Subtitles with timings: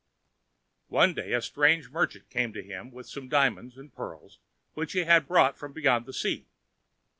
[0.87, 4.39] One day a strange merchant came to him with some diamonds and pearls
[4.73, 6.47] which he had brought from beyond the sea.